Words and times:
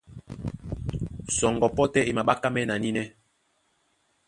Sɔŋgɔ 1.35 1.67
pɔ́ 1.75 1.87
tɛ́ 1.93 2.07
e 2.09 2.11
maɓákámɛ́ 2.17 2.65
na 2.67 2.75
nínɛ́. 2.83 3.07